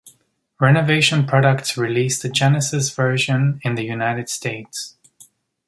Renovation 0.59 1.27
Products 1.27 1.77
released 1.77 2.23
the 2.23 2.29
Genesis 2.29 2.89
version 2.89 3.59
in 3.63 3.75
the 3.75 3.83
United 3.85 4.29
States. 4.29 4.95